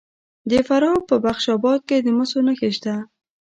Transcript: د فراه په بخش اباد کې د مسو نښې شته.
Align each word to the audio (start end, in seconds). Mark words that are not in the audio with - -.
د 0.49 0.51
فراه 0.67 0.99
په 1.09 1.15
بخش 1.25 1.45
اباد 1.55 1.79
کې 1.87 1.97
د 2.01 2.07
مسو 2.17 2.39
نښې 2.45 2.69
شته. 2.77 2.95